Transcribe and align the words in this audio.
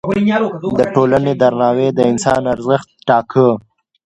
د 0.79 0.81
ټولنې 0.95 1.33
درناوی 1.41 1.87
د 1.93 1.99
انسان 2.11 2.41
ارزښت 2.55 2.89
ټاکه. 3.07 3.47